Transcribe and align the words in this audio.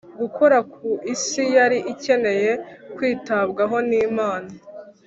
gukora 0.19 0.57
ku 0.73 0.87
isi 1.13 1.43
yari 1.55 1.77
ikeneye 1.93 2.51
kwitabwaho 2.95 3.77
n'imana. 3.89 4.49